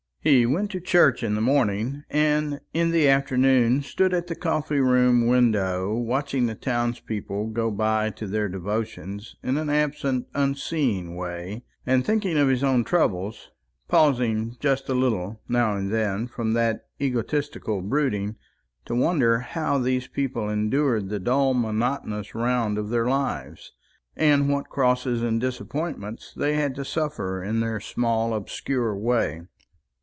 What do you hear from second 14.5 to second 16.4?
just a little, now and then,